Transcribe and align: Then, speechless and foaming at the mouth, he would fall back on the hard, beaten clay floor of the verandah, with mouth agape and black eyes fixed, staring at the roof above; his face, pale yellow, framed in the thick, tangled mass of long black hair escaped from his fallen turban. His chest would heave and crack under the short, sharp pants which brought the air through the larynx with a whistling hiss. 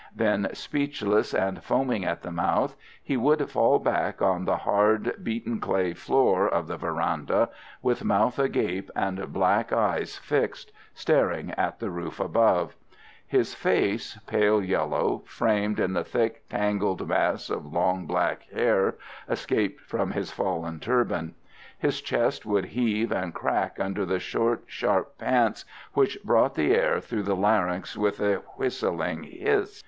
Then, 0.15 0.49
speechless 0.53 1.31
and 1.31 1.63
foaming 1.63 2.05
at 2.05 2.23
the 2.23 2.31
mouth, 2.31 2.75
he 3.03 3.17
would 3.17 3.47
fall 3.51 3.77
back 3.77 4.19
on 4.19 4.45
the 4.45 4.55
hard, 4.57 5.23
beaten 5.23 5.59
clay 5.59 5.93
floor 5.93 6.49
of 6.49 6.65
the 6.67 6.75
verandah, 6.75 7.49
with 7.83 8.03
mouth 8.03 8.39
agape 8.39 8.89
and 8.95 9.31
black 9.31 9.71
eyes 9.71 10.17
fixed, 10.17 10.71
staring 10.95 11.51
at 11.51 11.77
the 11.77 11.91
roof 11.91 12.19
above; 12.19 12.75
his 13.27 13.53
face, 13.53 14.17
pale 14.25 14.59
yellow, 14.63 15.21
framed 15.27 15.79
in 15.79 15.93
the 15.93 16.03
thick, 16.03 16.49
tangled 16.49 17.07
mass 17.07 17.51
of 17.51 17.71
long 17.71 18.07
black 18.07 18.49
hair 18.51 18.95
escaped 19.29 19.81
from 19.81 20.13
his 20.13 20.31
fallen 20.31 20.79
turban. 20.79 21.35
His 21.77 22.01
chest 22.01 22.43
would 22.43 22.65
heave 22.65 23.11
and 23.11 23.35
crack 23.35 23.77
under 23.79 24.07
the 24.07 24.17
short, 24.17 24.63
sharp 24.65 25.19
pants 25.19 25.63
which 25.93 26.17
brought 26.23 26.55
the 26.55 26.73
air 26.75 26.99
through 26.99 27.21
the 27.21 27.35
larynx 27.35 27.95
with 27.95 28.19
a 28.19 28.37
whistling 28.57 29.21
hiss. 29.25 29.79